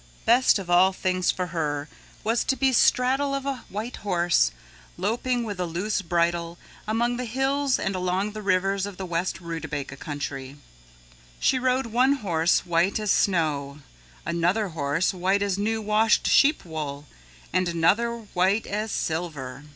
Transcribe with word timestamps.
Best 0.25 0.57
of 0.57 0.67
all 0.67 0.93
things 0.93 1.29
for 1.29 1.45
her 1.53 1.87
was 2.23 2.43
to 2.45 2.55
be 2.55 2.73
straddle 2.73 3.35
of 3.35 3.45
a 3.45 3.65
white 3.69 3.97
horse 3.97 4.49
loping 4.97 5.43
with 5.43 5.59
a 5.59 5.67
loose 5.67 6.01
bridle 6.01 6.57
among 6.87 7.17
the 7.17 7.25
hills 7.25 7.77
and 7.77 7.93
along 7.95 8.31
the 8.31 8.41
rivers 8.41 8.87
of 8.87 8.97
the 8.97 9.05
west 9.05 9.39
Rootabaga 9.39 9.95
Country. 9.97 10.57
She 11.39 11.59
rode 11.59 11.85
one 11.85 12.13
horse 12.13 12.65
white 12.65 12.99
as 12.99 13.11
snow, 13.11 13.81
another 14.25 14.69
horse 14.69 15.13
white 15.13 15.43
as 15.43 15.59
new 15.59 15.83
washed 15.83 16.25
sheep 16.27 16.65
wool, 16.65 17.05
and 17.53 17.67
another 17.67 18.21
white 18.33 18.65
as 18.65 18.91
silver. 18.91 19.65